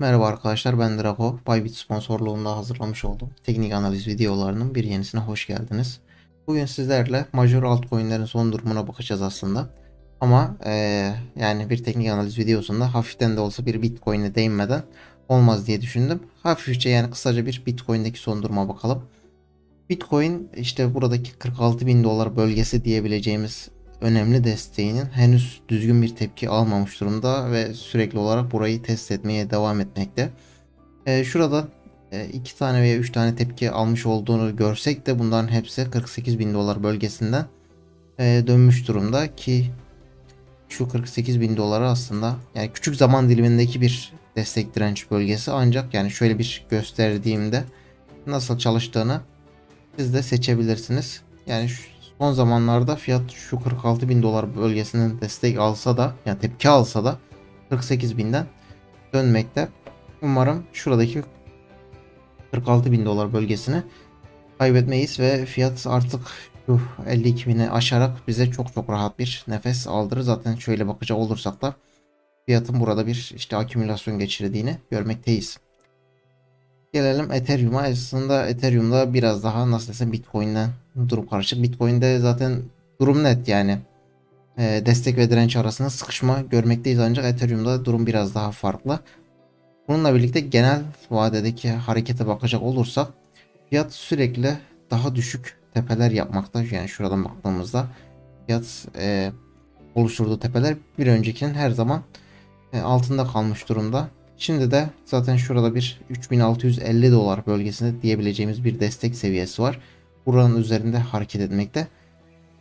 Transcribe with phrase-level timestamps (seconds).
[0.00, 1.38] Merhaba arkadaşlar ben Drago.
[1.48, 6.00] Bybit sponsorluğunda hazırlamış olduğum teknik analiz videolarının bir yenisine hoş geldiniz.
[6.46, 9.70] Bugün sizlerle major altcoin'lerin son durumuna bakacağız aslında.
[10.20, 14.82] Ama eee, yani bir teknik analiz videosunda hafiften de olsa bir bitcoin'e değinmeden
[15.28, 16.20] olmaz diye düşündüm.
[16.42, 19.02] Hafifçe yani kısaca bir bitcoin'deki son duruma bakalım.
[19.90, 23.68] Bitcoin işte buradaki 46 bin dolar bölgesi diyebileceğimiz
[24.00, 29.80] önemli desteğinin henüz düzgün bir tepki almamış durumda ve sürekli olarak burayı test etmeye devam
[29.80, 30.30] etmekte.
[31.06, 31.68] Ee, şurada
[32.12, 36.54] e, iki tane veya üç tane tepki almış olduğunu görsek de bunların hepsi 48 bin
[36.54, 37.46] dolar bölgesinden
[38.18, 39.70] e, dönmüş durumda ki
[40.68, 46.10] şu 48 bin doları aslında yani küçük zaman dilimindeki bir destek direnç bölgesi ancak yani
[46.10, 47.64] şöyle bir gösterdiğimde
[48.26, 49.20] nasıl çalıştığını
[49.96, 51.22] siz de seçebilirsiniz.
[51.46, 51.89] Yani şu
[52.20, 57.18] son zamanlarda fiyat şu 46 bin dolar bölgesinden destek alsa da yani tepki alsa da
[57.70, 58.46] 48 binden
[59.12, 59.68] dönmekte.
[60.22, 61.22] Umarım şuradaki
[62.52, 63.82] 46 bin dolar bölgesini
[64.58, 66.20] kaybetmeyiz ve fiyat artık
[66.66, 70.22] şu 52 bini aşarak bize çok çok rahat bir nefes aldırır.
[70.22, 71.74] Zaten şöyle bakacak olursak da
[72.46, 75.58] fiyatın burada bir işte akümülasyon geçirdiğini görmekteyiz.
[76.92, 77.82] Gelelim Ethereum'a.
[77.82, 80.70] Aslında Ethereum'da biraz daha nasıl desem Bitcoin'den
[81.08, 81.62] durum karışık.
[81.62, 82.62] Bitcoin'de zaten
[83.00, 83.78] durum net yani.
[84.58, 89.00] E, destek ve direnç arasında sıkışma görmekteyiz ancak Ethereum'da durum biraz daha farklı.
[89.88, 93.08] Bununla birlikte genel vadedeki harekete bakacak olursak
[93.70, 94.58] fiyat sürekli
[94.90, 96.62] daha düşük tepeler yapmakta.
[96.62, 97.86] Yani şuradan baktığımızda
[98.46, 99.32] fiyat e,
[99.94, 102.02] oluşturduğu tepeler bir öncekinin her zaman
[102.72, 104.08] e, altında kalmış durumda.
[104.40, 109.80] Şimdi de zaten şurada bir 3650 dolar bölgesinde diyebileceğimiz bir destek seviyesi var.
[110.26, 111.86] Buranın üzerinde hareket etmekte.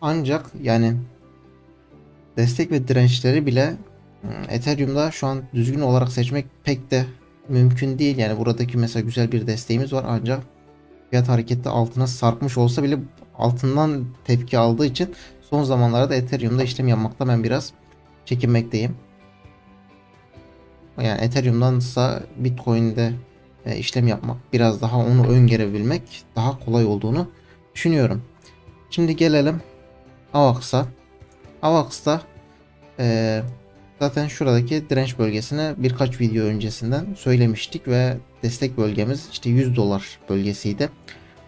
[0.00, 0.96] Ancak yani
[2.36, 3.76] destek ve dirençleri bile
[4.20, 7.04] hmm, Ethereum'da şu an düzgün olarak seçmek pek de
[7.48, 8.18] mümkün değil.
[8.18, 10.42] Yani buradaki mesela güzel bir desteğimiz var ancak
[11.10, 12.98] fiyat harekette altına sarkmış olsa bile
[13.38, 15.14] altından tepki aldığı için
[15.50, 17.72] son zamanlarda Ethereum'da işlem yapmakta ben biraz
[18.24, 19.05] çekinmekteyim.
[21.02, 23.12] Yani Ethereum'dansa Bitcoin'de
[23.66, 26.02] e, işlem yapmak biraz daha onu öngörebilmek
[26.36, 27.30] daha kolay olduğunu
[27.74, 28.22] düşünüyorum.
[28.90, 29.62] Şimdi gelelim
[30.34, 30.86] AVAX'a.
[31.62, 32.22] AVAX'ta
[32.98, 33.42] e,
[34.00, 40.88] zaten şuradaki direnç bölgesine birkaç video öncesinden söylemiştik ve destek bölgemiz işte 100 dolar bölgesiydi.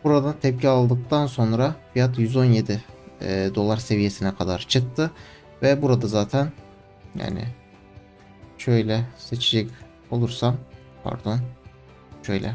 [0.04, 2.82] Buradan tepki aldıktan sonra fiyat 117
[3.20, 5.10] e, dolar seviyesine kadar çıktı
[5.62, 6.53] ve burada zaten
[7.15, 7.44] yani
[8.58, 9.70] şöyle seçecek
[10.10, 10.56] olursam
[11.04, 11.41] pardon
[12.22, 12.54] şöyle.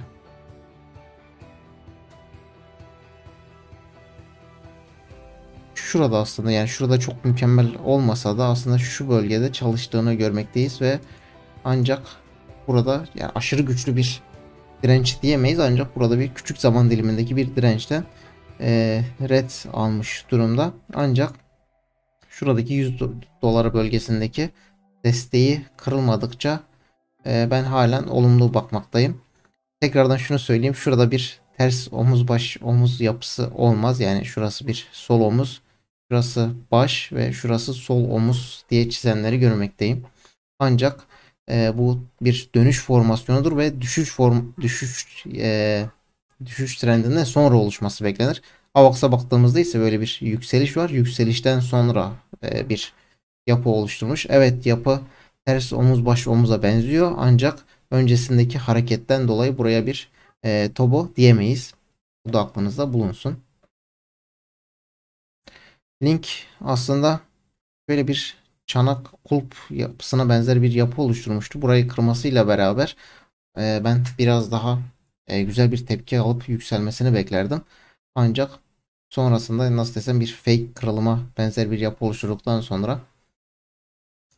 [5.75, 10.99] Şurada aslında yani şurada çok mükemmel olmasa da aslında şu bölgede çalıştığını görmekteyiz ve
[11.65, 12.01] ancak
[12.67, 14.21] burada yani aşırı güçlü bir
[14.83, 15.59] direnç diyemeyiz.
[15.59, 18.03] Ancak burada bir küçük zaman dilimindeki bir dirençten
[18.59, 20.73] e, red almış durumda.
[20.93, 21.33] Ancak
[22.29, 22.99] şuradaki 100
[23.41, 24.49] dolar bölgesindeki
[25.05, 26.59] desteği kırılmadıkça
[27.25, 29.21] e, ben halen olumlu bakmaktayım.
[29.81, 30.75] Tekrardan şunu söyleyeyim.
[30.75, 33.99] Şurada bir ters omuz baş omuz yapısı olmaz.
[33.99, 35.61] Yani şurası bir sol omuz,
[36.11, 40.05] şurası baş ve şurası sol omuz diye çizenleri görmekteyim.
[40.59, 40.99] Ancak
[41.51, 45.85] e, bu bir dönüş formasyonudur ve düşüş form düşüş e,
[46.45, 48.41] düşüş trendinden sonra oluşması beklenir.
[48.73, 50.89] AVAX'a baktığımızda ise böyle bir yükseliş var.
[50.89, 52.11] Yükselişten sonra
[52.43, 52.93] e, bir
[53.47, 54.25] yapı oluşturmuş.
[54.29, 55.01] Evet yapı
[55.45, 60.09] ters omuz baş omuza benziyor ancak öncesindeki hareketten dolayı buraya bir
[60.45, 61.73] e, tobo diyemeyiz.
[62.25, 63.37] Bu da aklınızda bulunsun.
[66.03, 66.27] Link
[66.61, 67.19] aslında
[67.89, 68.37] böyle bir
[68.67, 71.61] çanak kulp yapısına benzer bir yapı oluşturmuştu.
[71.61, 72.97] Burayı kırmasıyla beraber
[73.59, 74.79] e, ben biraz daha
[75.27, 77.61] e, güzel bir tepki alıp yükselmesini beklerdim.
[78.15, 78.51] Ancak
[79.09, 82.99] sonrasında nasıl desem bir fake kırılıma benzer bir yapı oluşturduktan sonra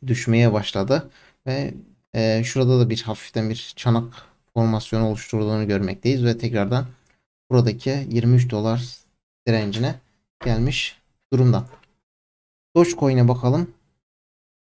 [0.08, 1.10] düşmeye başladı
[1.48, 1.74] ve
[2.14, 6.86] e, şurada da bir hafiften bir çanak formasyonu oluşturduğunu görmekteyiz ve tekrardan
[7.50, 8.98] buradaki 23 dolar
[9.48, 9.96] direncine
[10.46, 10.98] gelmiş
[11.34, 11.66] durumda.
[12.76, 13.74] Dogecoin'e bakalım.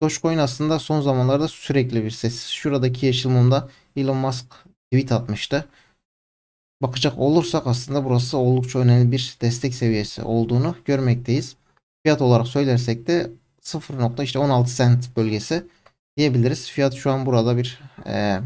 [0.02, 2.48] Dogecoin aslında son zamanlarda sürekli bir ses.
[2.48, 4.46] Şuradaki yeşil mumda Elon Musk
[4.92, 5.66] tweet atmıştı.
[6.82, 11.56] Bakacak olursak aslında burası oldukça önemli bir destek seviyesi olduğunu görmekteyiz.
[12.04, 13.32] Fiyat olarak söylersek de
[13.64, 14.24] 0.
[14.24, 15.68] işte 16 cent bölgesi
[16.18, 16.70] diyebiliriz.
[16.70, 18.40] Fiyat şu an burada bir e,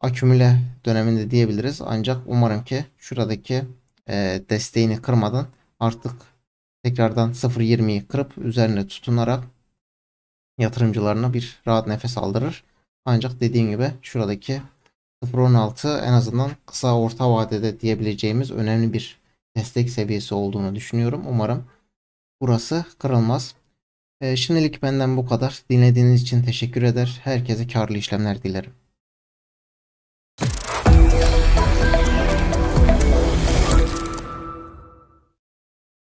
[0.00, 1.80] akümüle döneminde diyebiliriz.
[1.82, 3.64] Ancak umarım ki şuradaki
[4.08, 5.46] e, desteğini kırmadan
[5.80, 6.12] artık
[6.84, 9.44] tekrardan 0.20'yi kırıp üzerine tutunarak
[10.58, 12.64] yatırımcılarına bir rahat nefes aldırır.
[13.04, 14.62] Ancak dediğim gibi şuradaki
[15.24, 19.18] 0.16 en azından kısa orta vadede diyebileceğimiz önemli bir
[19.56, 21.24] destek seviyesi olduğunu düşünüyorum.
[21.26, 21.64] Umarım
[22.40, 23.54] burası kırılmaz.
[24.22, 25.62] Ee, şimdilik benden bu kadar.
[25.70, 27.20] Dinlediğiniz için teşekkür eder.
[27.24, 28.72] Herkese karlı işlemler dilerim.